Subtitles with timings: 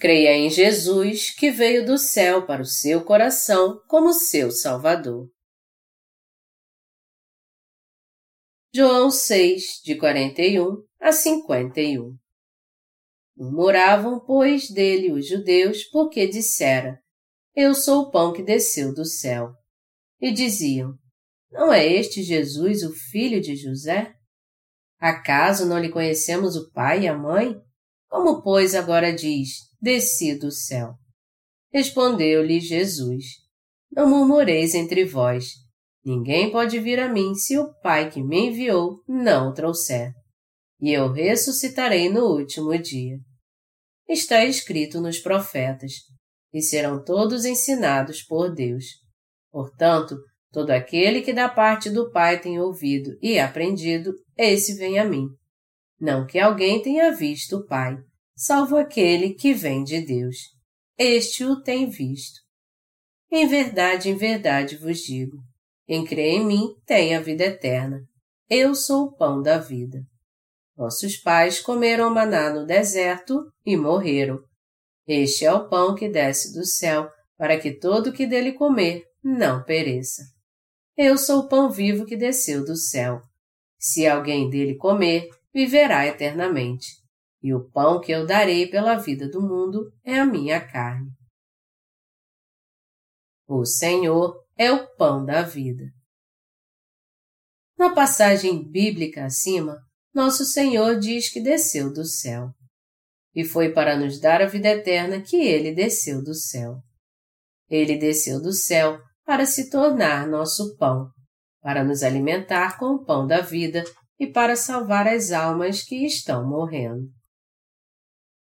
[0.00, 5.28] Creia em Jesus, que veio do céu para o seu coração como seu Salvador.
[8.74, 12.16] João 6, de 41 a 51
[13.36, 16.98] Murmuravam, pois, dele os judeus, porque dissera:
[17.54, 19.52] Eu sou o pão que desceu do céu.
[20.18, 20.94] E diziam:
[21.50, 24.14] Não é este Jesus o filho de José?
[24.98, 27.54] Acaso não lhe conhecemos o pai e a mãe?
[28.08, 30.94] Como, pois, agora diz: desci do céu.
[31.72, 33.24] Respondeu-lhe Jesus:
[33.90, 35.46] Não murmureis entre vós.
[36.04, 40.12] Ninguém pode vir a mim se o Pai que me enviou não o trouxer.
[40.80, 43.18] E eu ressuscitarei no último dia.
[44.08, 45.92] Está escrito nos profetas,
[46.52, 48.84] e serão todos ensinados por Deus.
[49.52, 50.16] Portanto,
[50.50, 55.26] todo aquele que da parte do Pai tem ouvido e aprendido, esse vem a mim.
[56.00, 57.96] Não que alguém tenha visto o Pai,
[58.40, 60.36] salvo aquele que vem de Deus.
[60.96, 62.40] Este o tem visto.
[63.30, 65.36] Em verdade, em verdade vos digo:
[65.86, 68.00] quem crê em mim tem a vida eterna.
[68.48, 70.00] Eu sou o pão da vida.
[70.74, 74.42] Nossos pais comeram maná no deserto e morreram.
[75.06, 79.62] Este é o pão que desce do céu, para que todo que dele comer não
[79.62, 80.22] pereça.
[80.96, 83.20] Eu sou o pão vivo que desceu do céu.
[83.78, 86.99] Se alguém dele comer, viverá eternamente
[87.42, 91.10] e o pão que eu darei pela vida do mundo é a minha carne.
[93.48, 95.84] O Senhor é o pão da vida.
[97.76, 99.78] Na passagem bíblica acima,
[100.14, 102.50] nosso Senhor diz que desceu do céu.
[103.34, 106.76] E foi para nos dar a vida eterna que ele desceu do céu.
[107.68, 111.08] Ele desceu do céu para se tornar nosso pão,
[111.62, 113.82] para nos alimentar com o pão da vida
[114.18, 117.08] e para salvar as almas que estão morrendo.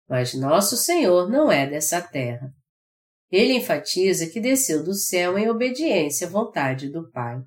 [0.09, 2.51] Mas nosso Senhor não é dessa terra.
[3.31, 7.39] Ele enfatiza que desceu do céu em obediência à vontade do Pai.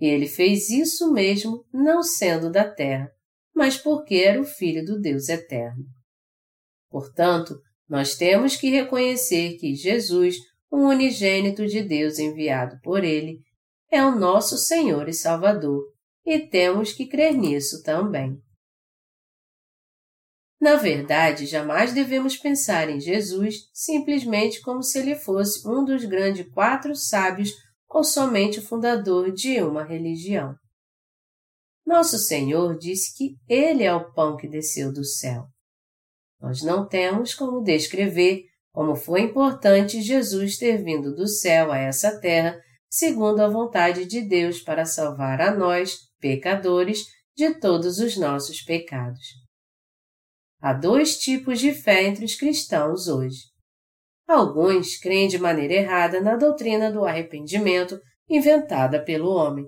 [0.00, 3.08] E ele fez isso mesmo não sendo da terra,
[3.54, 5.84] mas porque era o Filho do Deus eterno.
[6.90, 7.54] Portanto,
[7.88, 10.36] nós temos que reconhecer que Jesus,
[10.70, 13.38] o unigênito de Deus enviado por ele,
[13.90, 15.84] é o nosso Senhor e Salvador,
[16.24, 18.36] e temos que crer nisso também.
[20.60, 26.48] Na verdade, jamais devemos pensar em Jesus simplesmente como se ele fosse um dos grandes
[26.52, 27.50] quatro sábios
[27.88, 30.54] ou somente o fundador de uma religião.
[31.86, 35.44] Nosso Senhor disse que Ele é o pão que desceu do céu.
[36.40, 42.20] Nós não temos como descrever como foi importante Jesus ter vindo do céu a essa
[42.20, 47.04] terra segundo a vontade de Deus para salvar a nós, pecadores,
[47.36, 49.45] de todos os nossos pecados.
[50.60, 53.40] Há dois tipos de fé entre os cristãos hoje.
[54.26, 59.64] Alguns creem de maneira errada na doutrina do arrependimento inventada pelo homem,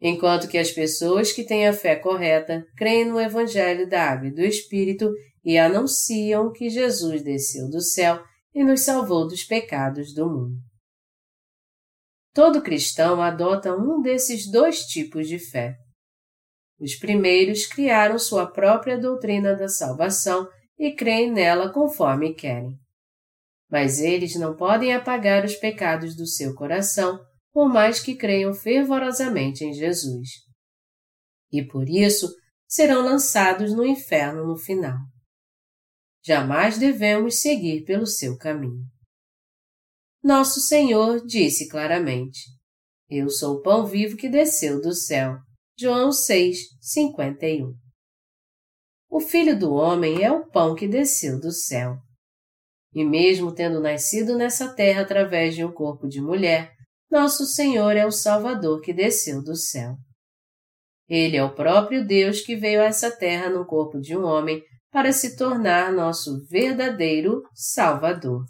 [0.00, 4.34] enquanto que as pessoas que têm a fé correta creem no Evangelho da Água e
[4.34, 5.12] do Espírito
[5.44, 8.22] e anunciam que Jesus desceu do céu
[8.54, 10.56] e nos salvou dos pecados do mundo.
[12.32, 15.76] Todo cristão adota um desses dois tipos de fé.
[16.80, 20.48] Os primeiros criaram sua própria doutrina da salvação
[20.78, 22.74] e creem nela conforme querem.
[23.70, 27.20] Mas eles não podem apagar os pecados do seu coração,
[27.52, 30.28] por mais que creiam fervorosamente em Jesus.
[31.52, 32.34] E por isso
[32.66, 34.96] serão lançados no inferno no final.
[36.24, 38.84] Jamais devemos seguir pelo seu caminho.
[40.22, 42.40] Nosso Senhor disse claramente:
[43.08, 45.38] Eu sou o pão vivo que desceu do céu.
[45.80, 47.72] João 6, 51
[49.08, 51.96] O Filho do Homem é o pão que desceu do céu.
[52.92, 56.70] E mesmo tendo nascido nessa terra através de um corpo de mulher,
[57.10, 59.96] nosso Senhor é o Salvador que desceu do céu.
[61.08, 64.62] Ele é o próprio Deus que veio a essa terra no corpo de um homem
[64.92, 68.44] para se tornar nosso verdadeiro Salvador.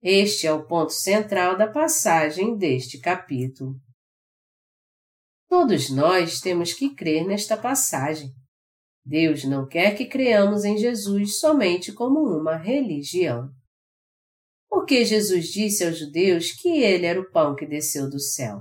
[0.00, 3.74] Este é o ponto central da passagem deste capítulo.
[5.50, 8.30] Todos nós temos que crer nesta passagem.
[9.04, 13.50] Deus não quer que creamos em Jesus somente como uma religião.
[14.68, 18.60] Porque Jesus disse aos judeus que ele era o pão que desceu do céu.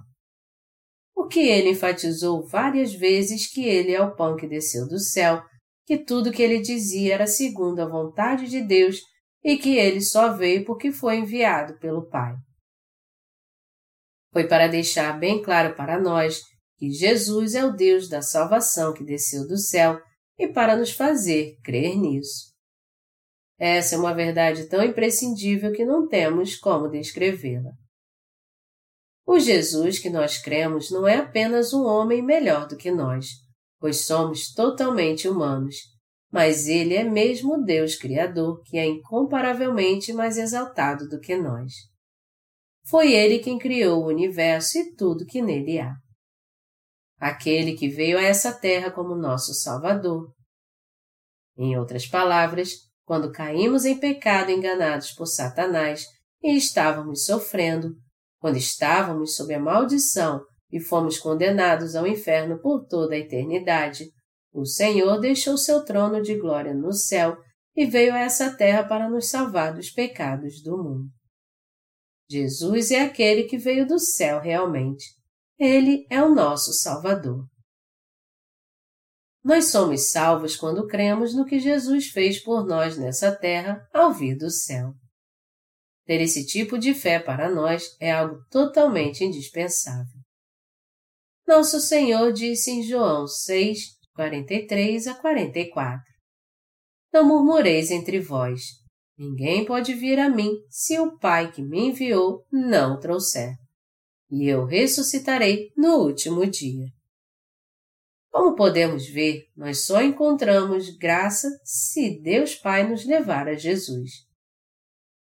[1.13, 5.43] Porque ele enfatizou várias vezes que ele é o pão que desceu do céu,
[5.85, 8.97] que tudo que ele dizia era segundo a vontade de Deus
[9.43, 12.33] e que ele só veio porque foi enviado pelo Pai.
[14.33, 16.41] Foi para deixar bem claro para nós
[16.79, 19.99] que Jesus é o Deus da salvação que desceu do céu
[20.37, 22.53] e para nos fazer crer nisso.
[23.59, 27.71] Essa é uma verdade tão imprescindível que não temos como descrevê-la.
[29.27, 33.27] O Jesus que nós cremos não é apenas um homem melhor do que nós,
[33.77, 35.75] pois somos totalmente humanos,
[36.31, 41.73] mas ele é mesmo Deus Criador que é incomparavelmente mais exaltado do que nós.
[42.87, 45.93] Foi ele quem criou o universo e tudo que nele há.
[47.19, 50.31] Aquele que veio a essa terra como nosso Salvador.
[51.57, 52.71] Em outras palavras,
[53.03, 56.05] quando caímos em pecado enganados por Satanás
[56.41, 57.95] e estávamos sofrendo,
[58.39, 64.05] quando estávamos sob a maldição e fomos condenados ao inferno por toda a eternidade,
[64.53, 67.37] o Senhor deixou seu trono de glória no céu
[67.75, 71.09] e veio a essa terra para nos salvar dos pecados do mundo.
[72.29, 75.05] Jesus é aquele que veio do céu realmente.
[75.59, 77.45] Ele é o nosso Salvador.
[79.43, 84.37] Nós somos salvos quando cremos no que Jesus fez por nós nessa terra ao vir
[84.37, 84.93] do céu.
[86.05, 90.21] Ter esse tipo de fé para nós é algo totalmente indispensável.
[91.45, 93.79] Nosso Senhor disse em João 6,
[94.15, 96.01] 43 a 44:
[97.11, 98.61] Não murmureis entre vós.
[99.17, 103.57] Ninguém pode vir a mim se o Pai que me enviou não trouxer.
[104.31, 106.87] E eu ressuscitarei no último dia.
[108.31, 114.11] Como podemos ver, nós só encontramos graça se Deus Pai nos levar a Jesus.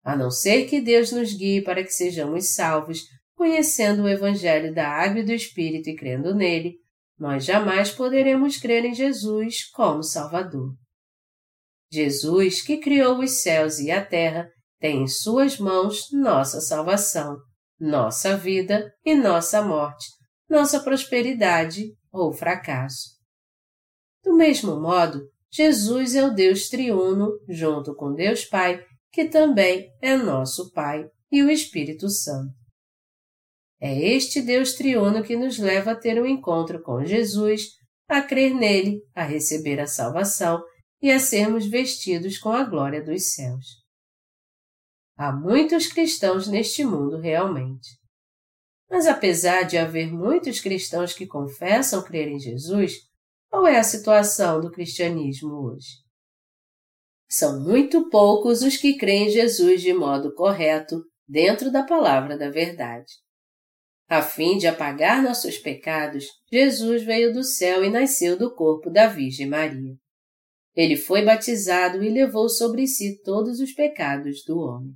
[0.05, 3.02] A não ser que Deus nos guie para que sejamos salvos,
[3.34, 6.76] conhecendo o Evangelho da Água e do Espírito e crendo nele,
[7.19, 10.75] nós jamais poderemos crer em Jesus como Salvador.
[11.90, 17.37] Jesus, que criou os céus e a terra, tem em suas mãos nossa salvação,
[17.78, 20.06] nossa vida e nossa morte,
[20.48, 23.19] nossa prosperidade ou fracasso.
[24.25, 25.20] Do mesmo modo,
[25.50, 31.42] Jesus é o Deus triuno, junto com Deus Pai, que também é nosso Pai, e
[31.42, 32.52] o Espírito Santo.
[33.80, 37.62] É este Deus triuno que nos leva a ter um encontro com Jesus,
[38.08, 40.60] a crer nele, a receber a salvação
[41.00, 43.88] e a sermos vestidos com a glória dos céus.
[45.18, 47.98] Há muitos cristãos neste mundo realmente.
[48.88, 52.92] Mas apesar de haver muitos cristãos que confessam crer em Jesus,
[53.50, 55.88] qual é a situação do cristianismo hoje?
[57.28, 62.48] São muito poucos os que creem em Jesus de modo correto, dentro da palavra da
[62.48, 63.12] verdade.
[64.08, 69.08] A fim de apagar nossos pecados, Jesus veio do céu e nasceu do corpo da
[69.08, 69.96] Virgem Maria.
[70.76, 74.94] Ele foi batizado e levou sobre si todos os pecados do homem.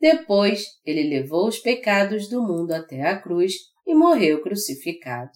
[0.00, 3.54] Depois, ele levou os pecados do mundo até a cruz
[3.86, 5.32] e morreu crucificado.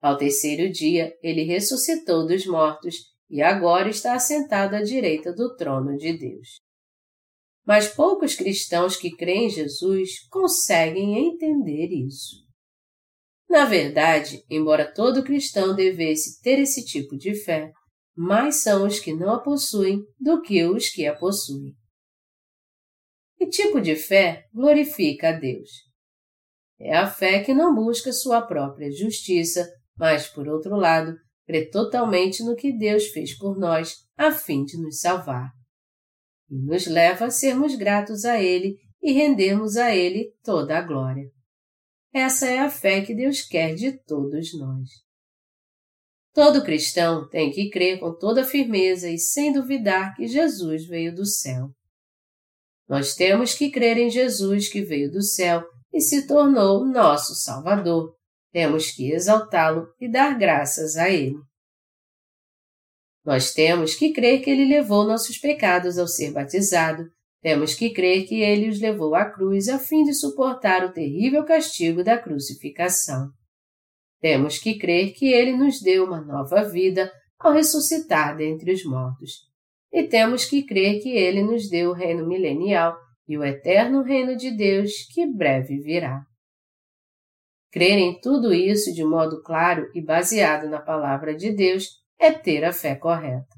[0.00, 2.94] Ao terceiro dia, ele ressuscitou dos mortos
[3.28, 6.60] e agora está assentado à direita do trono de Deus.
[7.66, 12.46] Mas poucos cristãos que creem em Jesus conseguem entender isso.
[13.48, 17.72] Na verdade, embora todo cristão devesse ter esse tipo de fé,
[18.16, 21.74] mais são os que não a possuem do que os que a possuem.
[23.36, 25.70] Que tipo de fé glorifica a Deus?
[26.78, 29.66] É a fé que não busca sua própria justiça,
[29.96, 31.16] mas, por outro lado,
[31.46, 35.50] crê totalmente no que Deus fez por nós a fim de nos salvar.
[36.50, 41.30] E nos leva a sermos gratos a Ele e rendermos a Ele toda a glória.
[42.12, 44.88] Essa é a fé que Deus quer de todos nós.
[46.32, 51.24] Todo cristão tem que crer com toda firmeza e sem duvidar que Jesus veio do
[51.24, 51.70] céu.
[52.88, 58.14] Nós temos que crer em Jesus que veio do céu e se tornou nosso Salvador.
[58.52, 61.36] Temos que exaltá-lo e dar graças a Ele.
[63.24, 67.04] Nós temos que crer que Ele levou nossos pecados ao ser batizado.
[67.42, 71.44] Temos que crer que Ele os levou à cruz a fim de suportar o terrível
[71.44, 73.30] castigo da crucificação.
[74.20, 79.46] Temos que crer que Ele nos deu uma nova vida ao ressuscitar dentre os mortos
[79.96, 82.94] e temos que crer que ele nos deu o reino milenial
[83.26, 86.20] e o eterno reino de Deus que breve virá.
[87.72, 91.88] Crer em tudo isso de modo claro e baseado na palavra de Deus
[92.18, 93.56] é ter a fé correta.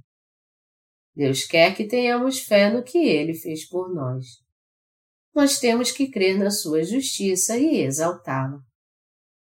[1.13, 4.25] Deus quer que tenhamos fé no que ele fez por nós.
[5.35, 8.61] Nós temos que crer na sua justiça e exaltá-la.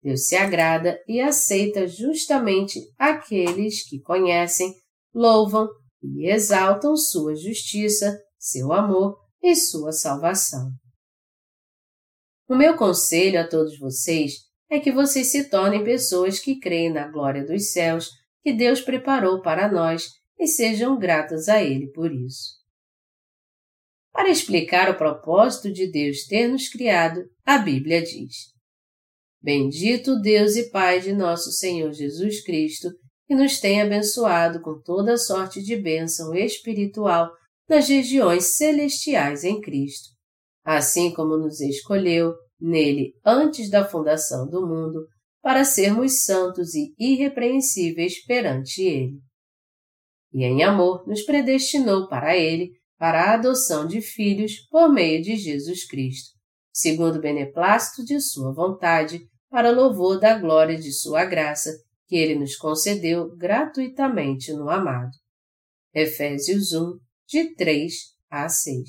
[0.03, 4.75] Deus se agrada e aceita justamente aqueles que conhecem,
[5.15, 5.69] louvam
[6.03, 10.71] e exaltam sua justiça, seu amor e sua salvação.
[12.49, 14.35] O meu conselho a todos vocês
[14.69, 18.11] é que vocês se tornem pessoas que creem na glória dos céus,
[18.43, 22.61] que Deus preparou para nós e sejam gratas a Ele por isso.
[24.13, 28.53] Para explicar o propósito de Deus ter nos criado, a Bíblia diz:
[29.41, 32.89] Bendito Deus e Pai de nosso Senhor Jesus Cristo,
[33.33, 37.33] que nos tem abençoado com toda sorte de bênção espiritual
[37.67, 40.11] nas regiões celestiais em Cristo,
[40.63, 45.07] assim como nos escolheu nele antes da fundação do mundo
[45.41, 49.19] para sermos santos e irrepreensíveis perante Ele.
[50.31, 55.37] E em amor nos predestinou para Ele, para a adoção de filhos por meio de
[55.37, 56.33] Jesus Cristo,
[56.71, 61.71] segundo o beneplácito de Sua vontade, para louvor da glória de Sua graça,
[62.13, 65.13] que Ele nos concedeu gratuitamente no amado.
[65.95, 67.91] Efésios 1, de 3
[68.31, 68.83] a 6.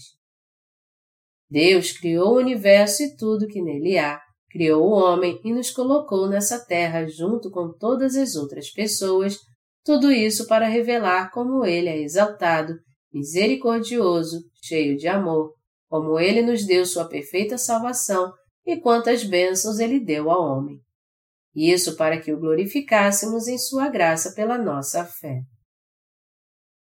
[1.50, 4.20] Deus criou o universo e tudo que nele há,
[4.52, 9.38] criou o homem e nos colocou nessa terra junto com todas as outras pessoas,
[9.86, 12.74] tudo isso para revelar como ele é exaltado,
[13.14, 15.54] misericordioso, cheio de amor,
[15.88, 18.34] como ele nos deu sua perfeita salvação
[18.66, 20.78] e quantas bênçãos ele deu ao homem.
[21.56, 25.42] Isso para que o glorificássemos em sua graça pela nossa fé.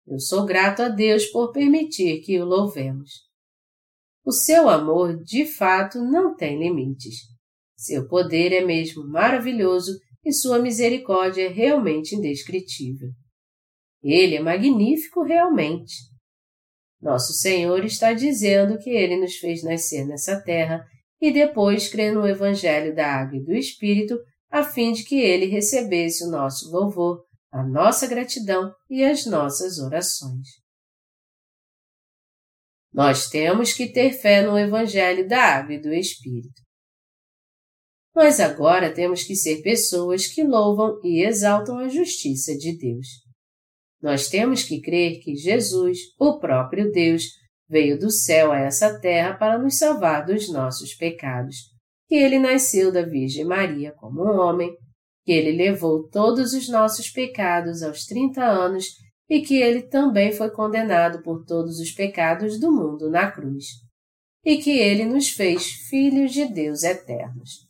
[0.08, 3.28] Eu sou grato a Deus por permitir que o louvemos.
[4.26, 7.16] O seu amor, de fato, não tem limites.
[7.78, 9.92] Seu poder é mesmo maravilhoso
[10.26, 13.10] e sua misericórdia é realmente indescritível.
[14.04, 15.94] Ele é magnífico realmente.
[17.02, 20.84] Nosso Senhor está dizendo que ele nos fez nascer nessa terra
[21.22, 24.18] e depois crer no Evangelho da Água e do Espírito,
[24.50, 29.77] a fim de que ele recebesse o nosso louvor, a nossa gratidão e as nossas
[29.80, 30.48] orações.
[32.94, 36.62] Nós temos que ter fé no Evangelho da Água e do Espírito.
[38.16, 43.08] Mas agora temos que ser pessoas que louvam e exaltam a justiça de Deus.
[44.01, 47.24] Nós temos que crer que Jesus, o próprio Deus,
[47.70, 51.58] veio do céu a essa terra para nos salvar dos nossos pecados,
[52.08, 54.74] que ele nasceu da Virgem Maria como um homem,
[55.26, 58.86] que ele levou todos os nossos pecados aos 30 anos
[59.30, 63.66] e que ele também foi condenado por todos os pecados do mundo na cruz,
[64.46, 67.68] e que ele nos fez filhos de Deus eternos.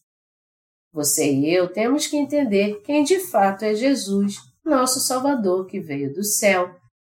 [0.93, 6.13] Você e eu temos que entender quem de fato é Jesus, nosso Salvador que veio
[6.13, 6.69] do céu.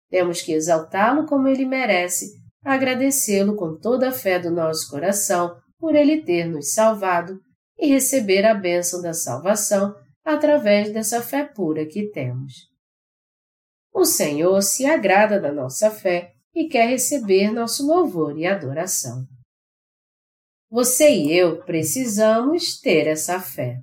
[0.08, 2.30] Temos que exaltá-lo como ele merece,
[2.64, 7.40] agradecê-lo com toda a fé do nosso coração por ele ter nos salvado
[7.78, 12.52] e receber a bênção da salvação através dessa fé pura que temos.
[13.92, 19.26] O Senhor se agrada da nossa fé e quer receber nosso louvor e adoração.
[20.70, 23.80] Você e eu precisamos ter essa fé.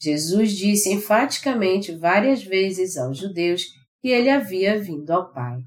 [0.00, 3.64] Jesus disse enfaticamente várias vezes aos judeus
[4.00, 5.58] que ele havia vindo ao Pai.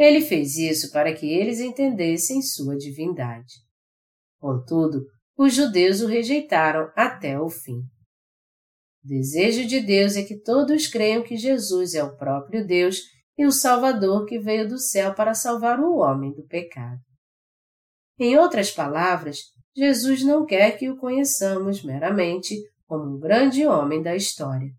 [0.00, 3.52] Ele fez isso para que eles entendessem sua divindade.
[4.40, 5.04] Contudo,
[5.36, 7.80] os judeus o rejeitaram até o fim.
[9.04, 12.96] O desejo de Deus é que todos creiam que Jesus é o próprio Deus
[13.36, 17.00] e o Salvador que veio do céu para salvar o homem do pecado.
[18.18, 19.36] Em outras palavras,
[19.76, 24.70] Jesus não quer que o conheçamos meramente como um grande homem da história.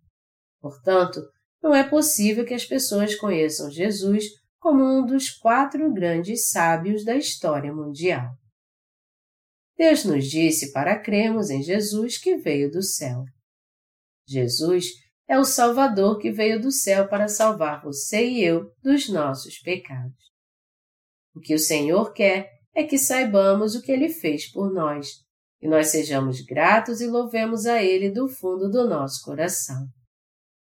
[0.59, 1.21] Portanto,
[1.61, 7.15] não é possível que as pessoas conheçam Jesus como um dos quatro grandes sábios da
[7.15, 8.31] história mundial.
[9.75, 13.25] Deus nos disse para crermos em Jesus que veio do céu.
[14.27, 14.85] Jesus
[15.27, 20.13] é o Salvador que veio do céu para salvar você e eu dos nossos pecados.
[21.33, 25.07] O que o Senhor quer é que saibamos o que ele fez por nós,
[25.59, 29.87] e nós sejamos gratos e louvemos a ele do fundo do nosso coração.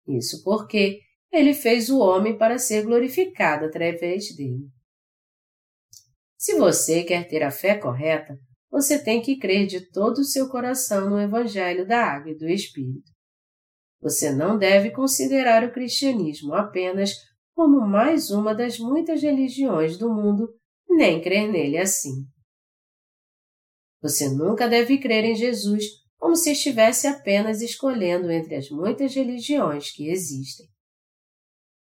[0.05, 0.99] Isso porque
[1.31, 4.69] ele fez o homem para ser glorificado através dele.
[6.37, 8.37] Se você quer ter a fé correta,
[8.69, 12.47] você tem que crer de todo o seu coração no Evangelho da Água e do
[12.47, 13.11] Espírito.
[14.01, 17.11] Você não deve considerar o cristianismo apenas
[17.55, 20.47] como mais uma das muitas religiões do mundo
[20.87, 22.27] nem crer nele assim.
[24.01, 25.83] Você nunca deve crer em Jesus
[26.17, 30.67] como se estivesse apenas escolhendo entre as muitas religiões que existem.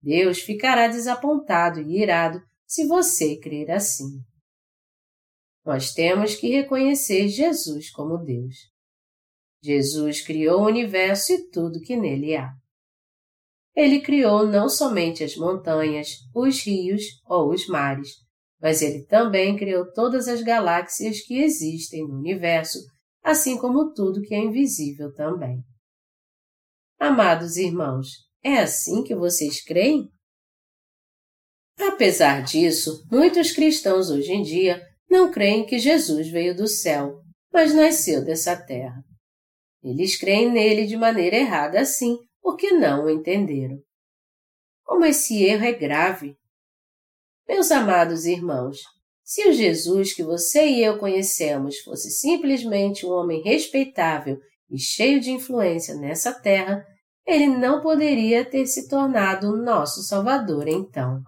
[0.03, 4.21] Deus ficará desapontado e irado se você crer assim.
[5.65, 8.73] Nós temos que reconhecer Jesus como Deus.
[9.63, 12.53] Jesus criou o universo e tudo que nele há.
[13.75, 18.09] Ele criou não somente as montanhas, os rios ou os mares,
[18.61, 22.79] mas ele também criou todas as galáxias que existem no universo,
[23.23, 25.63] assim como tudo que é invisível também.
[26.99, 28.09] Amados irmãos,
[28.43, 30.11] é assim que vocês creem?
[31.79, 37.21] Apesar disso, muitos cristãos hoje em dia não creem que Jesus veio do céu,
[37.53, 39.03] mas nasceu dessa terra.
[39.83, 43.79] Eles creem nele de maneira errada assim, porque não o entenderam.
[44.85, 46.37] Como esse erro é grave!
[47.49, 48.79] Meus amados irmãos,
[49.25, 54.39] se o Jesus que você e eu conhecemos fosse simplesmente um homem respeitável
[54.71, 56.87] e cheio de influência nessa terra,
[57.27, 61.23] ele não poderia ter se tornado nosso Salvador então.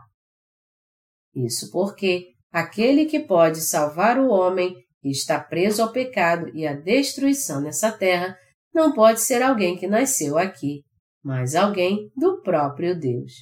[1.34, 6.72] Isso porque aquele que pode salvar o homem que está preso ao pecado e à
[6.72, 8.36] destruição nessa terra
[8.72, 10.82] não pode ser alguém que nasceu aqui,
[11.22, 13.32] mas alguém do próprio Deus.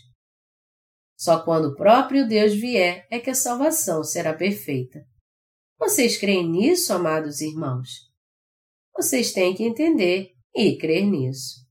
[1.16, 5.00] Só quando o próprio Deus vier é que a salvação será perfeita.
[5.78, 7.88] Vocês creem nisso, amados irmãos?
[8.94, 11.62] Vocês têm que entender e crer nisso.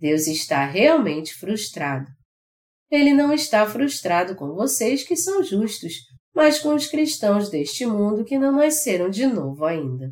[0.00, 2.06] Deus está realmente frustrado.
[2.90, 5.92] Ele não está frustrado com vocês que são justos,
[6.34, 10.08] mas com os cristãos deste mundo que não nasceram de novo ainda.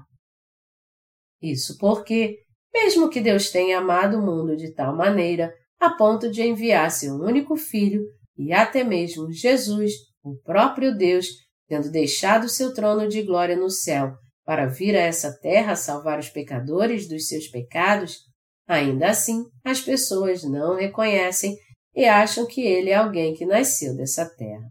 [1.41, 2.37] Isso porque,
[2.73, 7.15] mesmo que Deus tenha amado o mundo de tal maneira a ponto de enviar seu
[7.15, 8.03] único filho
[8.37, 9.93] e até mesmo Jesus,
[10.23, 11.27] o próprio Deus,
[11.67, 14.13] tendo deixado seu trono de glória no céu
[14.45, 18.28] para vir a essa terra salvar os pecadores dos seus pecados,
[18.69, 21.57] ainda assim as pessoas não reconhecem
[21.95, 24.71] e acham que ele é alguém que nasceu dessa terra.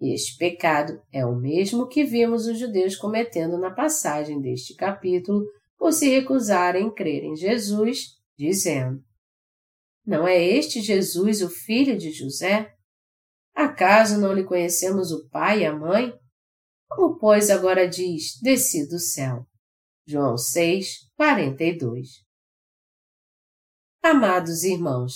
[0.00, 5.44] Este pecado é o mesmo que vimos os judeus cometendo na passagem deste capítulo
[5.76, 9.02] por se recusarem a crer em Jesus, dizendo:
[10.06, 12.72] Não é este Jesus o filho de José?
[13.54, 16.12] Acaso não lhe conhecemos o pai e a mãe?
[16.88, 19.44] Como, pois, agora diz: Desci do céu?
[20.06, 22.27] João 6, 42.
[24.02, 25.14] Amados irmãos,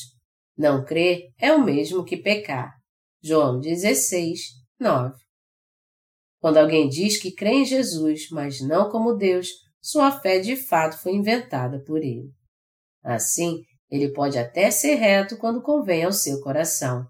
[0.57, 2.73] não crer é o mesmo que pecar.
[3.23, 4.41] João 16,
[4.79, 5.15] 9.
[6.41, 9.49] Quando alguém diz que crê em Jesus, mas não como Deus,
[9.81, 12.33] sua fé de fato foi inventada por ele.
[13.03, 17.07] Assim, ele pode até ser reto quando convém ao seu coração.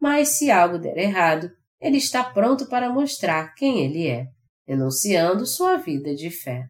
[0.00, 4.26] Mas se algo der errado, ele está pronto para mostrar quem ele é,
[4.66, 6.66] denunciando sua vida de fé.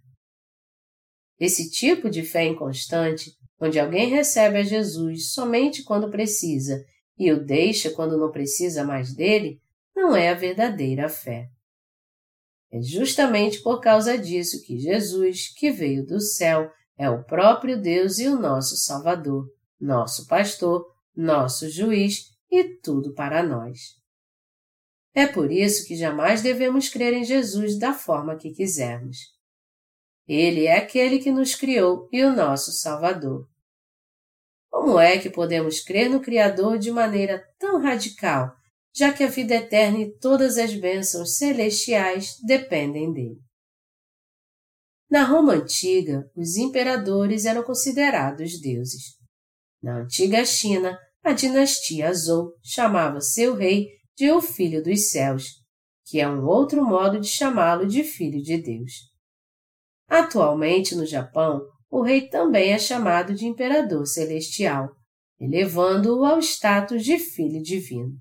[1.38, 3.30] Esse tipo de fé inconstante,
[3.62, 6.84] onde alguém recebe a Jesus somente quando precisa
[7.16, 9.62] e o deixa quando não precisa mais dele,
[9.94, 11.48] não é a verdadeira fé.
[12.72, 18.18] É justamente por causa disso que Jesus, que veio do céu, é o próprio Deus
[18.18, 19.46] e o nosso Salvador,
[19.80, 23.78] nosso pastor, nosso juiz e tudo para nós.
[25.14, 29.18] É por isso que jamais devemos crer em Jesus da forma que quisermos.
[30.26, 33.51] Ele é aquele que nos criou e o nosso Salvador.
[34.82, 38.50] Como é que podemos crer no Criador de maneira tão radical
[38.94, 43.40] já que a vida eterna e todas as bênçãos celestiais dependem dele.
[45.10, 49.16] Na Roma antiga, os imperadores eram considerados deuses.
[49.82, 55.44] Na antiga China, a dinastia Zhou chamava seu rei de o Filho dos Céus,
[56.06, 58.92] que é um outro modo de chamá-lo de Filho de Deus.
[60.08, 61.62] Atualmente, no Japão,
[61.92, 64.88] o rei também é chamado de Imperador Celestial,
[65.38, 68.14] elevando-o ao status de Filho Divino.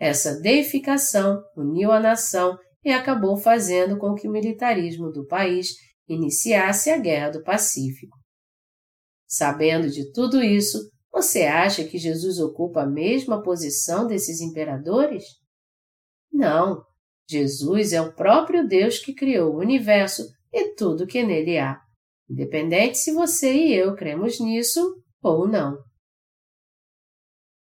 [0.00, 5.74] Essa deificação uniu a nação e acabou fazendo com que o militarismo do país
[6.08, 8.18] iniciasse a Guerra do Pacífico.
[9.28, 15.22] Sabendo de tudo isso, você acha que Jesus ocupa a mesma posição desses imperadores?
[16.32, 16.82] Não.
[17.30, 21.80] Jesus é o próprio Deus que criou o universo e tudo que nele há,
[22.28, 24.80] independente se você e eu cremos nisso
[25.22, 25.76] ou não.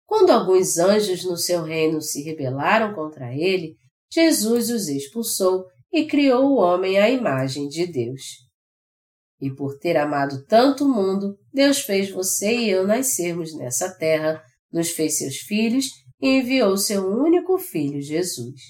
[0.06, 3.74] Quando alguns anjos no seu reino se rebelaram contra ele,
[4.10, 8.46] Jesus os expulsou e criou o homem à imagem de Deus.
[9.40, 14.42] E por ter amado tanto o mundo, Deus fez você e eu nascermos nessa terra,
[14.72, 18.60] nos fez seus filhos e enviou seu único filho, Jesus.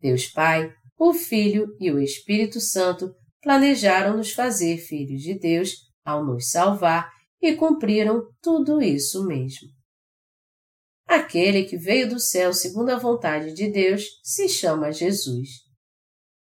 [0.00, 3.12] Deus Pai, o Filho e o Espírito Santo
[3.42, 5.70] planejaram nos fazer filhos de Deus
[6.04, 9.68] ao nos salvar e cumpriram tudo isso mesmo.
[11.06, 15.48] Aquele que veio do céu segundo a vontade de Deus se chama Jesus.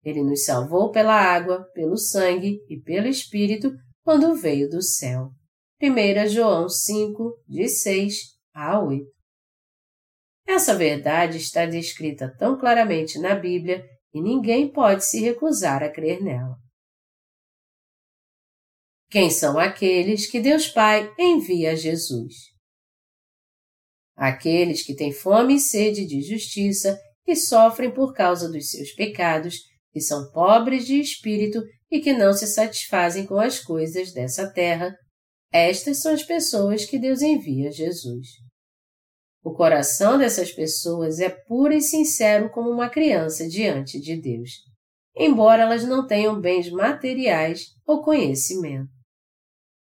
[0.04, 3.72] Ele nos salvou pela água, pelo sangue e pelo Espírito
[4.04, 5.30] quando veio do céu.
[5.80, 8.14] 1 João 5, de 6
[8.54, 9.04] a 8.
[10.46, 16.22] Essa verdade está descrita tão claramente na Bíblia e ninguém pode se recusar a crer
[16.22, 16.56] nela.
[19.12, 22.32] Quem são aqueles que Deus Pai envia a Jesus?
[24.16, 29.56] Aqueles que têm fome e sede de justiça, que sofrem por causa dos seus pecados,
[29.92, 34.96] que são pobres de espírito e que não se satisfazem com as coisas dessa terra,
[35.52, 38.28] estas são as pessoas que Deus envia a Jesus.
[39.44, 44.52] O coração dessas pessoas é puro e sincero como uma criança diante de Deus,
[45.14, 49.01] embora elas não tenham bens materiais ou conhecimento.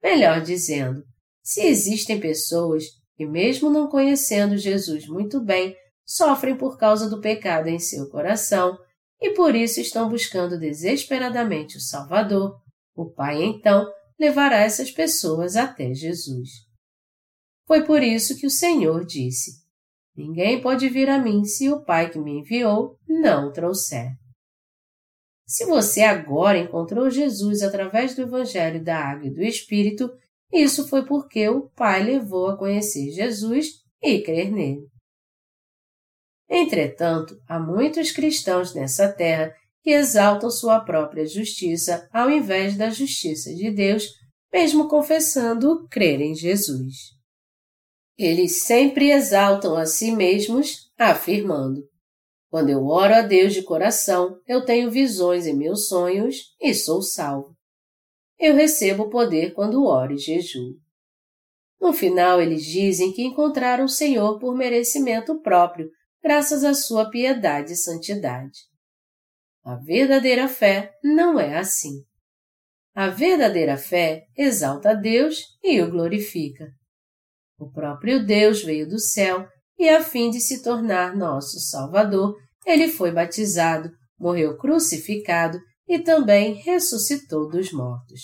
[0.07, 1.03] Melhor dizendo,
[1.43, 2.85] se existem pessoas
[3.17, 8.79] que, mesmo não conhecendo Jesus muito bem, sofrem por causa do pecado em seu coração
[9.21, 12.57] e por isso estão buscando desesperadamente o Salvador,
[12.95, 13.85] o Pai então
[14.17, 16.51] levará essas pessoas até Jesus.
[17.67, 19.61] Foi por isso que o Senhor disse:
[20.17, 24.13] Ninguém pode vir a mim se o Pai que me enviou não trouxer.
[25.47, 30.11] Se você agora encontrou Jesus através do Evangelho da Água e do Espírito,
[30.53, 33.69] isso foi porque o Pai levou a conhecer Jesus
[34.03, 34.89] e crer nele.
[36.49, 43.55] Entretanto, há muitos cristãos nessa terra que exaltam sua própria justiça ao invés da justiça
[43.55, 44.05] de Deus,
[44.53, 47.15] mesmo confessando crer em Jesus.
[48.19, 51.83] Eles sempre exaltam a si mesmos, afirmando:
[52.57, 57.03] quando eu oro a Deus de coração, eu tenho visões em meus sonhos e sou
[57.03, 57.55] salvo.
[58.39, 60.73] Eu recebo poder quando oro e jejuo.
[61.79, 65.91] No final, eles dizem que encontraram o Senhor por merecimento próprio,
[66.25, 68.61] graças à sua piedade e santidade.
[69.63, 72.07] A verdadeira fé não é assim.
[72.95, 76.73] A verdadeira fé exalta a Deus e o glorifica.
[77.59, 79.47] O próprio Deus veio do céu
[79.79, 86.55] e, a fim de se tornar nosso Salvador, ele foi batizado, morreu crucificado e também
[86.55, 88.23] ressuscitou dos mortos.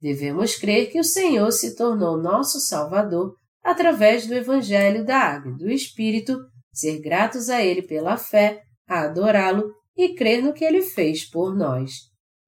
[0.00, 5.56] Devemos crer que o Senhor se tornou nosso Salvador através do Evangelho da Água e
[5.56, 6.38] do Espírito,
[6.72, 11.90] ser gratos a Ele pela fé, adorá-lo e crer no que Ele fez por nós.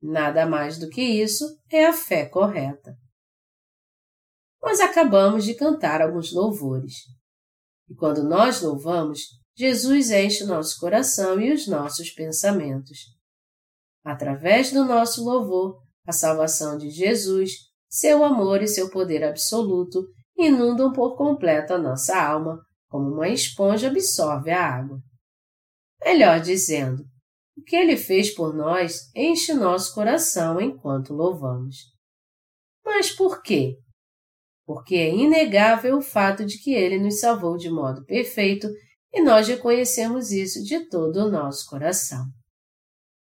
[0.00, 2.94] Nada mais do que isso é a fé correta.
[4.62, 6.94] Nós acabamos de cantar alguns louvores.
[7.88, 12.98] E quando nós louvamos, Jesus enche nosso coração e os nossos pensamentos.
[14.04, 17.52] Através do nosso louvor, a salvação de Jesus,
[17.88, 22.58] seu amor e seu poder absoluto inundam por completo a nossa alma,
[22.88, 24.98] como uma esponja absorve a água.
[26.02, 27.04] Melhor dizendo,
[27.56, 31.76] o que ele fez por nós enche nosso coração enquanto louvamos.
[32.84, 33.76] Mas por quê?
[34.64, 38.68] Porque é inegável o fato de que ele nos salvou de modo perfeito
[39.12, 42.26] e nós reconhecemos isso de todo o nosso coração.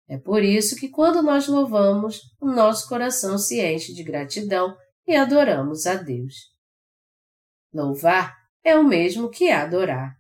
[0.08, 4.76] É por isso que, quando nós louvamos, o nosso coração se enche de gratidão
[5.08, 6.36] e adoramos a Deus.
[7.74, 10.13] Louvar é o mesmo que adorar.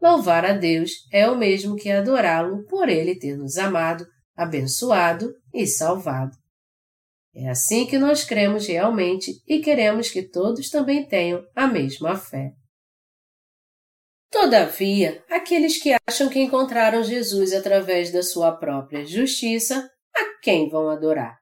[0.00, 4.06] Louvar a Deus é o mesmo que adorá-lo por ele ter nos amado,
[4.36, 6.36] abençoado e salvado.
[7.34, 12.52] É assim que nós cremos realmente e queremos que todos também tenham a mesma fé.
[14.30, 20.88] Todavia, aqueles que acham que encontraram Jesus através da sua própria justiça, a quem vão
[20.88, 21.40] adorar?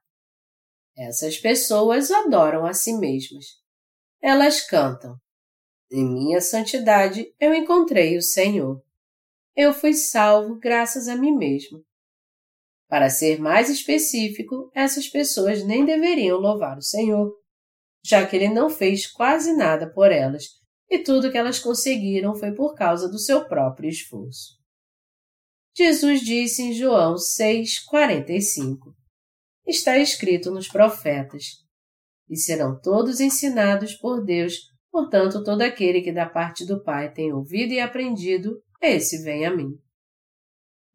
[0.97, 3.45] Essas pessoas adoram a si mesmas.
[4.19, 5.15] Elas cantam:
[5.91, 8.83] Em minha santidade eu encontrei o Senhor.
[9.55, 11.85] Eu fui salvo graças a mim mesmo.
[12.87, 17.31] Para ser mais específico, essas pessoas nem deveriam louvar o Senhor,
[18.03, 20.58] já que ele não fez quase nada por elas
[20.89, 24.57] e tudo que elas conseguiram foi por causa do seu próprio esforço.
[25.77, 28.93] Jesus disse em João 6,45:
[29.67, 31.43] Está escrito nos profetas:
[32.27, 34.55] E serão todos ensinados por Deus,
[34.91, 39.55] portanto, todo aquele que da parte do Pai tem ouvido e aprendido, esse vem a
[39.55, 39.71] mim.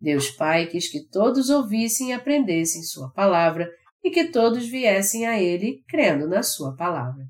[0.00, 3.70] Deus Pai quis que todos ouvissem e aprendessem Sua palavra
[4.02, 7.24] e que todos viessem a Ele crendo na Sua palavra.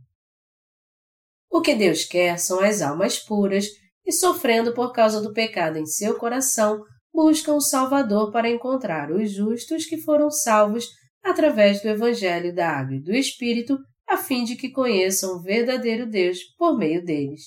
[1.55, 3.69] O que Deus quer são as almas puras
[4.05, 9.31] e, sofrendo por causa do pecado em seu coração, buscam o Salvador para encontrar os
[9.31, 10.89] justos que foram salvos
[11.23, 16.11] através do Evangelho da Água e do Espírito, a fim de que conheçam o verdadeiro
[16.11, 17.43] Deus por meio deles,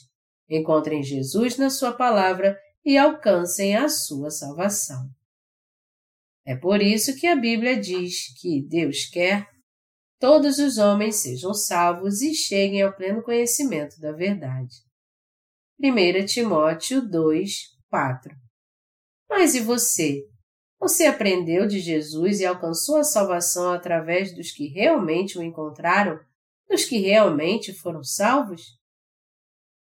[0.49, 5.03] encontrem Jesus na Sua palavra e alcancem a sua salvação.
[6.45, 9.45] É por isso que a Bíblia diz que Deus quer
[10.19, 14.75] todos os homens sejam salvos e cheguem ao pleno conhecimento da verdade.
[15.79, 17.51] 1 Timóteo 2,
[17.89, 18.35] 4
[19.29, 20.23] Mas e você?
[20.79, 26.19] Você aprendeu de Jesus e alcançou a salvação através dos que realmente o encontraram,
[26.69, 28.77] dos que realmente foram salvos?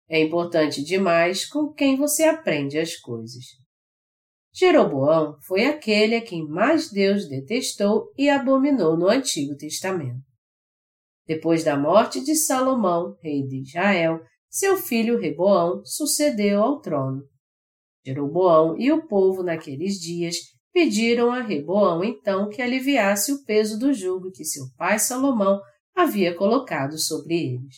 [0.09, 3.43] É importante demais com quem você aprende as coisas.
[4.57, 10.25] Jeroboão foi aquele a quem mais Deus detestou e abominou no Antigo Testamento.
[11.27, 17.21] Depois da morte de Salomão, rei de Israel, seu filho Reboão sucedeu ao trono.
[18.03, 20.35] Jeroboão e o povo naqueles dias
[20.73, 25.61] pediram a Reboão então que aliviasse o peso do jugo que seu pai Salomão
[25.95, 27.75] havia colocado sobre eles.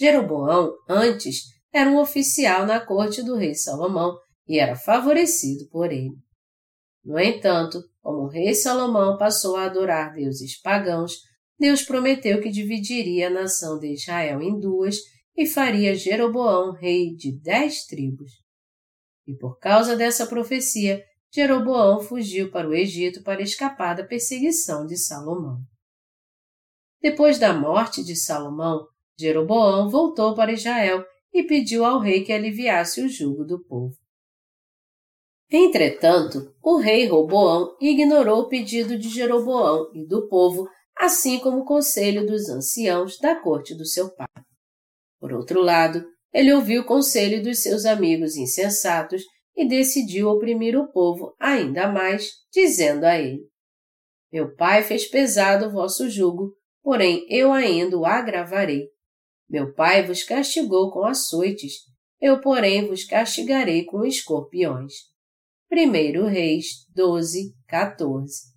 [0.00, 4.16] Jeroboão, antes, era um oficial na corte do rei Salomão
[4.48, 6.16] e era favorecido por ele.
[7.04, 11.12] No entanto, como o rei Salomão passou a adorar deuses pagãos,
[11.58, 14.96] Deus prometeu que dividiria a nação de Israel em duas
[15.36, 18.32] e faria Jeroboão rei de dez tribos.
[19.26, 24.96] E por causa dessa profecia, Jeroboão fugiu para o Egito para escapar da perseguição de
[24.96, 25.60] Salomão.
[27.00, 28.86] Depois da morte de Salomão,
[29.18, 33.96] Jeroboão voltou para Israel e pediu ao rei que aliviasse o jugo do povo.
[35.50, 41.64] Entretanto, o rei Roboão ignorou o pedido de Jeroboão e do povo, assim como o
[41.64, 44.26] conselho dos anciãos da corte do seu pai.
[45.20, 49.22] Por outro lado, ele ouviu o conselho dos seus amigos insensatos
[49.56, 53.48] e decidiu oprimir o povo ainda mais, dizendo a ele:
[54.32, 58.88] Meu pai fez pesado o vosso jugo, porém eu ainda o agravarei.
[59.48, 61.74] Meu pai vos castigou com açoites,
[62.20, 64.92] eu, porém, vos castigarei com escorpiões.
[65.68, 68.54] 1 Reis 12, 14.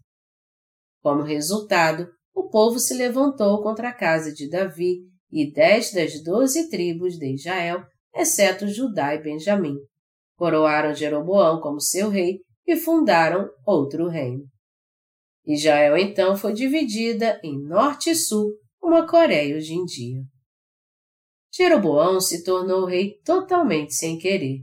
[1.02, 5.00] Como resultado, o povo se levantou contra a casa de Davi
[5.32, 9.76] e dez das doze tribos de Israel, exceto Judá e Benjamim,
[10.38, 14.46] coroaram Jeroboão como seu rei e fundaram outro reino.
[15.46, 20.22] Israel então foi dividida em norte e sul, como a Coreia hoje em dia.
[21.52, 24.62] Jeroboão se tornou rei totalmente sem querer.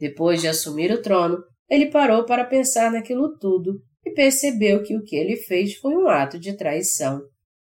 [0.00, 1.36] Depois de assumir o trono,
[1.68, 6.08] ele parou para pensar naquilo tudo e percebeu que o que ele fez foi um
[6.08, 7.20] ato de traição,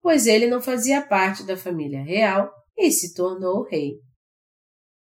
[0.02, 3.96] pois ele não fazia parte da família real e se tornou rei.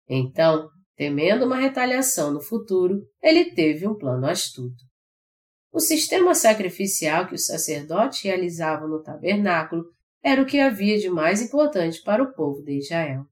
[0.09, 4.85] Então, temendo uma retaliação no futuro, ele teve um plano astuto.
[5.73, 9.85] O sistema sacrificial que os sacerdotes realizavam no tabernáculo
[10.23, 13.25] era o que havia de mais importante para o povo de Israel.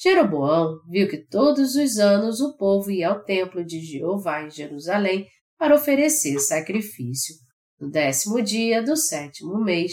[0.00, 5.26] Jeroboão viu que todos os anos o povo ia ao templo de Jeová em Jerusalém
[5.58, 7.36] para oferecer sacrifício,
[7.80, 9.92] no décimo dia do sétimo mês.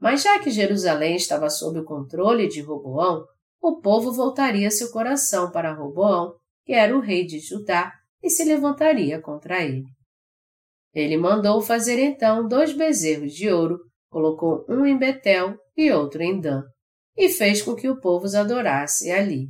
[0.00, 3.24] Mas já que Jerusalém estava sob o controle de Roboão,
[3.60, 8.44] o povo voltaria seu coração para Roboão, que era o rei de Judá, e se
[8.44, 9.84] levantaria contra ele.
[10.94, 13.78] Ele mandou fazer então dois bezerros de ouro,
[14.08, 16.62] colocou um em Betel e outro em Dan
[17.16, 19.48] e fez com que o povo os adorasse ali.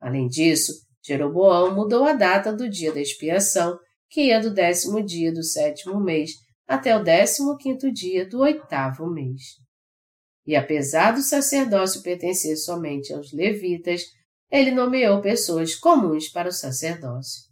[0.00, 5.32] Além disso, Jeroboão mudou a data do dia da expiação, que ia do décimo dia
[5.32, 6.32] do sétimo mês
[6.66, 9.42] até o décimo quinto dia do oitavo mês.
[10.46, 14.02] E apesar do sacerdócio pertencer somente aos levitas,
[14.50, 17.42] ele nomeou pessoas comuns para o sacerdócio.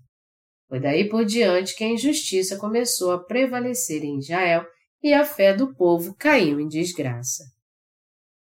[0.69, 4.67] Foi daí por diante que a injustiça começou a prevalecer em Israel
[5.03, 7.45] e a fé do povo caiu em desgraça.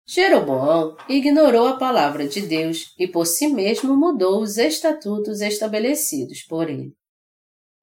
[0.06, 6.68] Jeroboão ignorou a palavra de Deus e por si mesmo mudou os estatutos estabelecidos por
[6.68, 6.94] ele.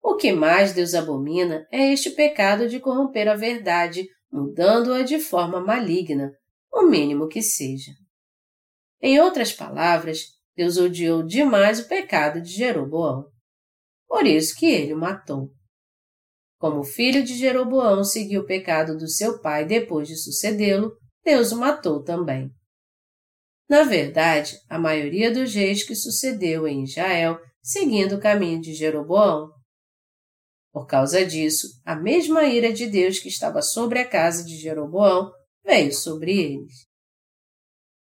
[0.04, 5.60] O que mais Deus abomina é este pecado de corromper a verdade, mudando-a de forma
[5.60, 6.32] maligna,
[6.72, 7.92] o mínimo que seja.
[9.02, 10.20] Em outras palavras,
[10.56, 13.26] Deus odiou demais o pecado de Jeroboão.
[14.08, 15.50] Por isso que ele o matou.
[16.60, 20.92] Como o filho de Jeroboão seguiu o pecado do seu pai depois de sucedê-lo,
[21.24, 22.52] Deus o matou também.
[23.70, 29.52] Na verdade, a maioria dos reis que sucedeu em Israel seguindo o caminho de Jeroboão.
[30.74, 35.32] Por causa disso, a mesma ira de Deus que estava sobre a casa de Jeroboão
[35.64, 36.86] veio sobre eles.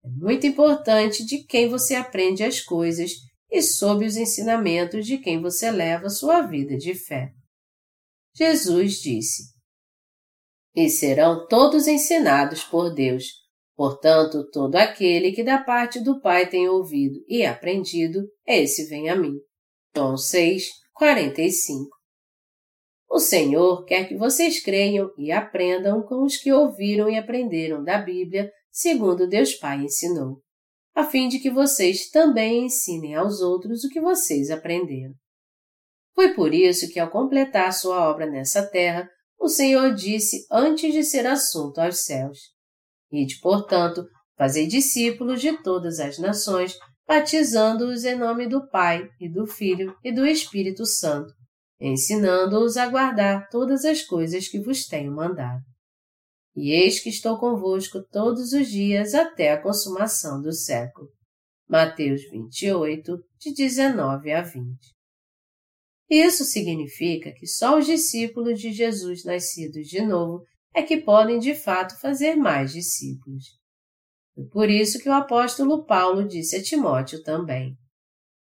[0.03, 3.11] É muito importante de quem você aprende as coisas
[3.51, 7.31] e sob os ensinamentos de quem você leva sua vida de fé.
[8.33, 9.50] Jesus disse:
[10.75, 13.41] e serão todos ensinados por Deus.
[13.75, 19.15] Portanto, todo aquele que da parte do Pai tem ouvido e aprendido, esse vem a
[19.15, 19.35] mim.
[19.95, 21.89] João 6, 45
[23.09, 27.97] O Senhor quer que vocês creiam e aprendam com os que ouviram e aprenderam da
[27.97, 30.41] Bíblia, segundo Deus Pai ensinou,
[30.95, 35.13] a fim de que vocês também ensinem aos outros o que vocês aprenderam.
[36.13, 39.09] Foi por isso que, ao completar sua obra nessa terra,
[39.41, 42.37] o Senhor disse antes de ser assunto aos céus:
[43.11, 44.05] Ide, portanto,
[44.37, 46.77] fazei discípulos de todas as nações,
[47.07, 51.33] batizando-os em nome do Pai, e do Filho e do Espírito Santo,
[51.79, 55.63] ensinando-os a guardar todas as coisas que vos tenho mandado.
[56.55, 61.07] E eis que estou convosco todos os dias até a consumação do século.
[61.67, 65.00] Mateus 28, de 19 a 20.
[66.11, 70.43] Isso significa que só os discípulos de Jesus nascidos de novo
[70.73, 73.45] é que podem de fato fazer mais discípulos.
[74.35, 77.77] Foi por isso que o apóstolo Paulo disse a Timóteo também.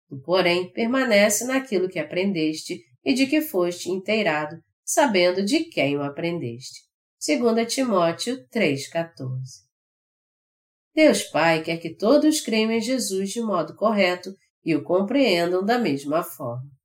[0.08, 6.02] Tu, porém, permanece naquilo que aprendeste e de que foste inteirado, sabendo de quem o
[6.02, 6.80] aprendeste.
[7.26, 9.26] 2 Timóteo 3,14
[10.94, 15.78] Deus Pai quer que todos creiam em Jesus de modo correto e o compreendam da
[15.78, 16.79] mesma forma.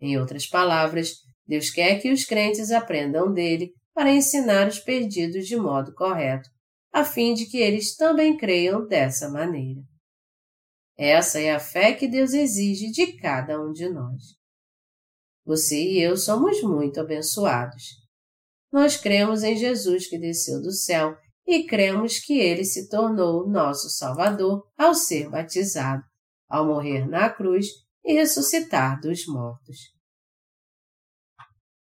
[0.00, 1.14] Em outras palavras,
[1.46, 6.48] Deus quer que os crentes aprendam dele para ensinar os perdidos de modo correto,
[6.92, 9.80] a fim de que eles também creiam dessa maneira.
[10.98, 14.22] Essa é a fé que Deus exige de cada um de nós.
[15.44, 17.84] Você e eu somos muito abençoados.
[18.72, 23.88] Nós cremos em Jesus que desceu do céu e cremos que ele se tornou nosso
[23.88, 26.02] Salvador ao ser batizado,
[26.48, 29.76] ao morrer na cruz e ressuscitar dos mortos.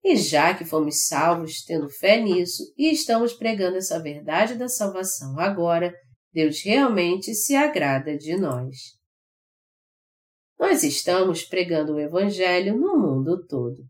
[0.04, 5.40] E já que fomos salvos tendo fé nisso e estamos pregando essa verdade da salvação
[5.40, 5.94] agora,
[6.32, 8.78] Deus realmente se agrada de nós.
[10.60, 13.84] Nós estamos pregando o Evangelho no mundo todo.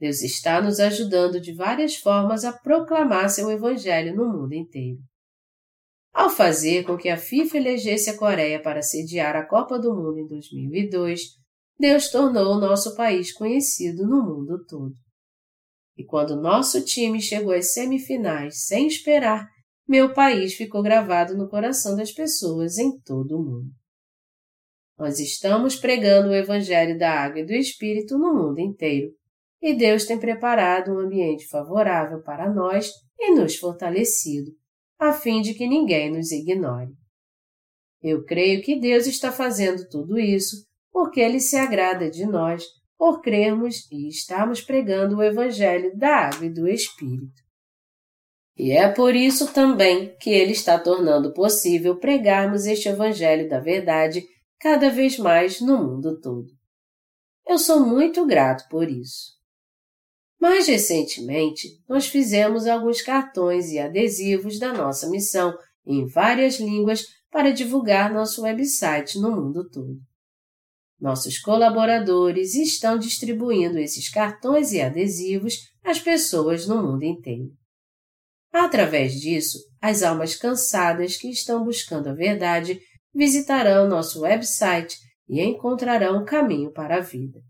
[0.00, 4.98] Deus está nos ajudando de várias formas a proclamar seu Evangelho no mundo inteiro.
[6.14, 10.20] Ao fazer com que a FIFA elegesse a Coreia para sediar a Copa do Mundo
[10.20, 11.20] em 2002,
[11.76, 14.94] Deus tornou o nosso país conhecido no mundo todo.
[15.96, 19.48] E quando nosso time chegou às semifinais sem esperar,
[19.88, 23.70] meu país ficou gravado no coração das pessoas em todo o mundo.
[24.96, 29.10] Nós estamos pregando o Evangelho da Água e do Espírito no mundo inteiro,
[29.60, 34.52] e Deus tem preparado um ambiente favorável para nós e nos fortalecido,
[34.98, 36.92] a fim de que ninguém nos ignore.
[38.02, 42.64] Eu creio que Deus está fazendo tudo isso porque Ele se agrada de nós
[42.96, 47.42] por crermos e estarmos pregando o Evangelho da Água e do Espírito.
[48.56, 54.24] E é por isso também que Ele está tornando possível pregarmos este Evangelho da verdade
[54.60, 56.46] cada vez mais no mundo todo.
[57.46, 59.32] Eu sou muito grato por isso.
[60.44, 67.50] Mais recentemente, nós fizemos alguns cartões e adesivos da nossa missão em várias línguas para
[67.50, 69.96] divulgar nosso website no mundo todo.
[71.00, 77.50] Nossos colaboradores estão distribuindo esses cartões e adesivos às pessoas no mundo inteiro.
[78.52, 82.78] Através disso, as almas cansadas que estão buscando a verdade
[83.14, 87.40] visitarão nosso website e encontrarão o caminho para a vida.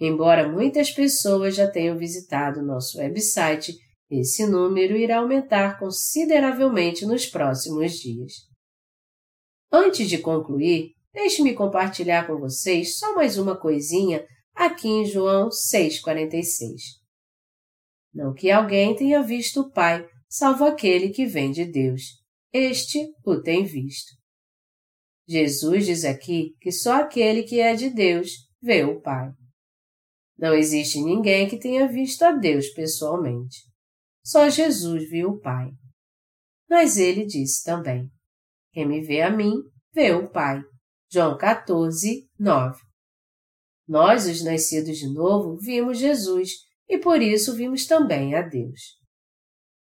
[0.00, 3.74] Embora muitas pessoas já tenham visitado nosso website,
[4.10, 8.32] esse número irá aumentar consideravelmente nos próximos dias.
[9.72, 16.42] Antes de concluir, deixe-me compartilhar com vocês só mais uma coisinha aqui em João 6,46.
[18.12, 22.02] Não que alguém tenha visto o Pai, salvo aquele que vem de Deus.
[22.52, 24.12] Este o tem visto.
[25.26, 28.30] Jesus diz aqui que só aquele que é de Deus
[28.62, 29.32] vê o Pai.
[30.38, 33.58] Não existe ninguém que tenha visto a Deus pessoalmente.
[34.22, 35.70] Só Jesus viu o Pai.
[36.68, 38.10] Mas ele disse também:
[38.72, 39.54] Quem me vê a mim,
[39.92, 40.60] vê o Pai.
[41.10, 42.78] João 14, 9.
[43.86, 46.50] Nós, os nascidos de novo, vimos Jesus
[46.88, 48.80] e por isso vimos também a Deus.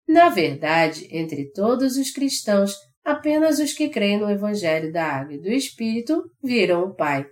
[0.08, 2.74] Na verdade, entre todos os cristãos,
[3.04, 7.26] apenas os que creem no Evangelho da Água e do Espírito viram o Pai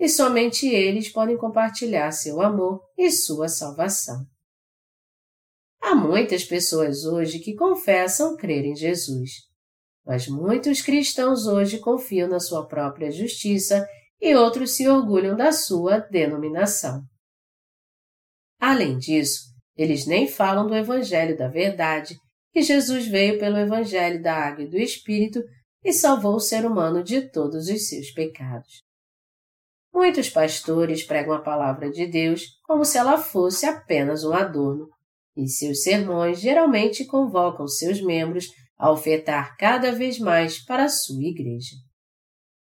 [0.00, 4.24] e somente eles podem compartilhar seu amor e sua salvação.
[5.78, 9.30] Há muitas pessoas hoje que confessam crer em Jesus,
[10.04, 13.86] mas muitos cristãos hoje confiam na sua própria justiça
[14.18, 17.02] e outros se orgulham da sua denominação.
[18.58, 22.14] Além disso, eles nem falam do Evangelho da Verdade,
[22.52, 25.42] que Jesus veio pelo Evangelho da Água e do Espírito
[25.84, 28.89] e salvou o ser humano de todos os seus pecados.
[29.92, 34.88] Muitos pastores pregam a palavra de Deus como se ela fosse apenas um adorno,
[35.36, 38.46] e seus sermões geralmente convocam seus membros
[38.78, 41.76] a ofertar cada vez mais para a sua igreja.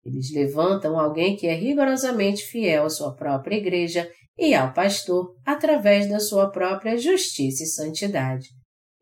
[0.04, 4.08] Eles levantam alguém que é rigorosamente fiel à sua própria igreja
[4.38, 8.48] e ao pastor através da sua própria justiça e santidade,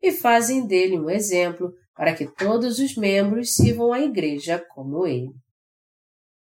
[0.01, 5.29] e fazem dele um exemplo para que todos os membros sirvam a igreja como ele.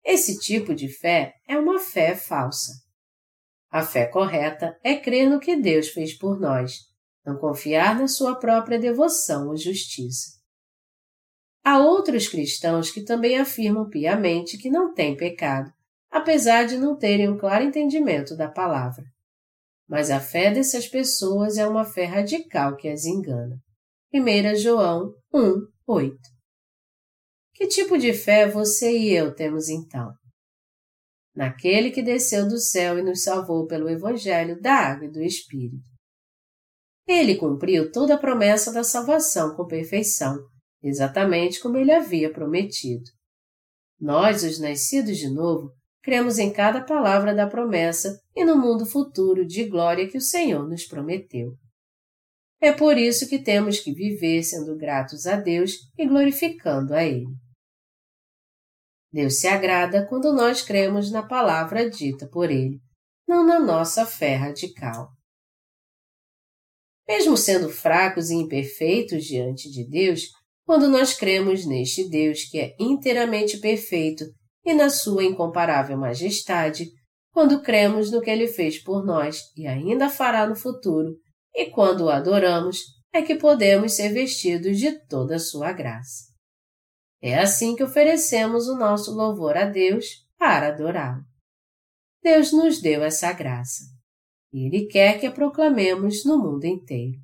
[0.09, 2.73] Esse tipo de fé é uma fé falsa.
[3.71, 6.79] A fé correta é crer no que Deus fez por nós,
[7.27, 10.31] não confiar na sua própria devoção ou justiça.
[11.63, 15.71] Há outros cristãos que também afirmam piamente que não têm pecado,
[16.11, 19.05] apesar de não terem um claro entendimento da palavra.
[19.87, 23.63] Mas a fé dessas pessoas é uma fé radical que as engana.
[24.15, 26.38] 1 João 1, 8.
[27.59, 30.13] Que tipo de fé você e eu temos então?
[31.35, 35.83] Naquele que desceu do céu e nos salvou pelo Evangelho da Água e do Espírito.
[37.05, 40.39] Ele cumpriu toda a promessa da salvação com perfeição,
[40.81, 43.11] exatamente como ele havia prometido.
[44.01, 49.45] Nós, os nascidos de novo, cremos em cada palavra da promessa e no mundo futuro
[49.45, 51.55] de glória que o Senhor nos prometeu.
[52.61, 57.27] É por isso que temos que viver sendo gratos a Deus e glorificando a Ele.
[59.13, 62.79] Deus se agrada quando nós cremos na palavra dita por Ele,
[63.27, 65.09] não na nossa fé radical.
[67.07, 70.29] Mesmo sendo fracos e imperfeitos diante de Deus,
[70.67, 74.25] quando nós cremos neste Deus que é inteiramente perfeito
[74.63, 76.91] e na sua incomparável majestade,
[77.33, 81.17] quando cremos no que ele fez por nós e ainda fará no futuro,
[81.55, 82.81] e quando o adoramos,
[83.13, 86.28] é que podemos ser vestidos de toda a sua graça.
[87.21, 91.25] É assim que oferecemos o nosso louvor a Deus para adorá-lo.
[92.23, 93.85] Deus nos deu essa graça.
[94.53, 97.19] E Ele quer que a proclamemos no mundo inteiro.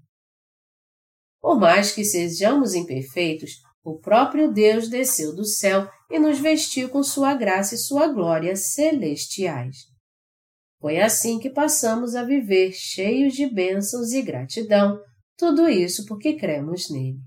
[1.41, 3.53] Por mais que sejamos imperfeitos,
[3.85, 8.57] o próprio Deus desceu do céu e nos vestiu com sua graça e sua glória
[8.57, 9.77] celestiais.
[10.81, 14.99] Foi assim que passamos a viver cheios de bênçãos e gratidão,
[15.37, 17.19] tudo isso porque cremos nele.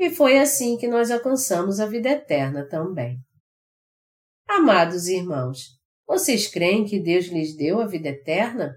[0.00, 3.18] E foi assim que nós alcançamos a vida eterna também.
[4.48, 5.78] Amados irmãos,
[6.08, 8.74] vocês creem que Deus lhes deu a vida eterna?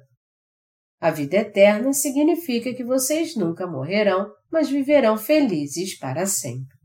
[0.99, 6.75] A vida eterna significa que vocês nunca morrerão, mas viverão felizes para sempre.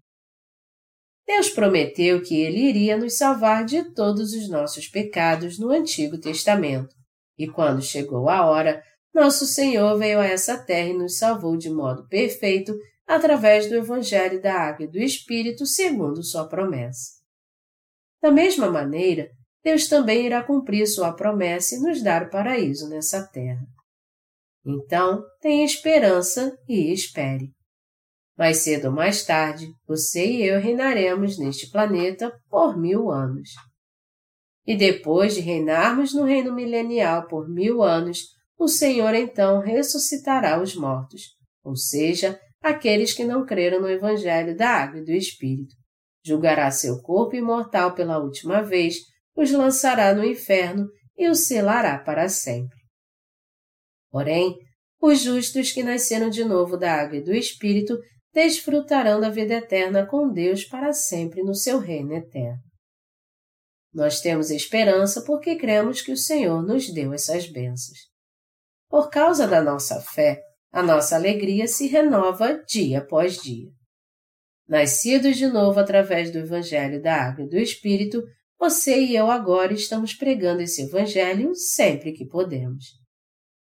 [1.26, 6.94] Deus prometeu que Ele iria nos salvar de todos os nossos pecados no Antigo Testamento.
[7.36, 8.80] E quando chegou a hora,
[9.12, 12.72] nosso Senhor veio a essa terra e nos salvou de modo perfeito
[13.08, 17.12] através do Evangelho da Água e do Espírito, segundo sua promessa.
[18.20, 19.30] Da mesma maneira,
[19.64, 23.64] Deus também irá cumprir sua promessa e nos dar o paraíso nessa terra.
[24.64, 27.50] Então, tenha esperança e espere.
[28.36, 33.50] Mais cedo ou mais tarde, você e eu reinaremos neste planeta por mil anos.
[34.66, 38.26] E depois de reinarmos no reino milenial por mil anos,
[38.58, 41.22] o Senhor então ressuscitará os mortos,
[41.64, 45.74] ou seja, aqueles que não creram no Evangelho da Água e do Espírito.
[46.24, 48.96] Julgará seu corpo imortal pela última vez,
[49.34, 50.86] os lançará no inferno
[51.16, 52.76] e os selará para sempre.
[54.10, 54.56] Porém,
[55.00, 57.96] os justos que nasceram de novo da água e do Espírito
[58.32, 62.62] desfrutarão da vida eterna com Deus para sempre no seu reino eterno.
[63.92, 67.98] Nós temos esperança porque cremos que o Senhor nos deu essas bênçãos.
[68.88, 70.40] Por causa da nossa fé,
[70.70, 73.70] a nossa alegria se renova dia após dia.
[74.68, 78.22] Nascidos de novo através do Evangelho da Água e do Espírito,
[78.58, 82.84] você e eu agora estamos pregando esse Evangelho sempre que podemos.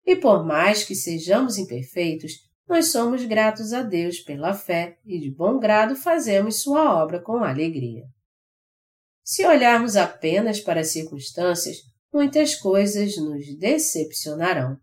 [0.06, 2.32] E por mais que sejamos imperfeitos,
[2.68, 7.44] nós somos gratos a Deus pela fé e de bom grado fazemos sua obra com
[7.44, 8.04] alegria.
[9.24, 11.78] Se olharmos apenas para as circunstâncias,
[12.12, 14.78] muitas coisas nos decepcionarão.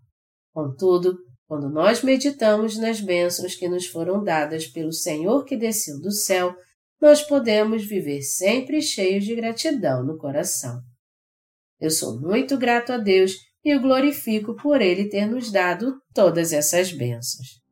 [0.54, 6.12] Contudo, quando nós meditamos nas bênçãos que nos foram dadas pelo Senhor que desceu do
[6.12, 6.56] céu,
[7.02, 10.82] nós podemos viver sempre cheios de gratidão no coração.
[11.80, 13.34] Eu sou muito grato a Deus
[13.64, 17.63] e o glorifico por Ele ter nos dado todas essas bênçãos.